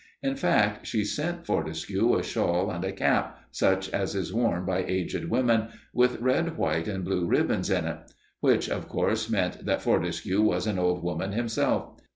In 0.23 0.35
fact, 0.35 0.87
she 0.87 1.05
sent 1.05 1.45
Fortescue 1.45 2.15
a 2.15 2.23
shawl 2.23 2.71
and 2.71 2.83
a 2.83 2.91
cap, 2.91 3.37
such 3.51 3.87
as 3.91 4.15
is 4.15 4.33
worn 4.33 4.65
by 4.65 4.83
aged 4.83 5.25
women, 5.29 5.67
with 5.93 6.19
red, 6.19 6.57
white, 6.57 6.87
and 6.87 7.05
blue 7.05 7.27
ribbons 7.27 7.69
in 7.69 7.85
it. 7.85 8.11
Which, 8.39 8.67
of 8.67 8.89
course, 8.89 9.29
meant 9.29 9.63
that 9.67 9.83
Fortescue 9.83 10.41
was 10.41 10.65
an 10.65 10.79
old 10.79 11.03
woman 11.03 11.33
himself. 11.33 11.99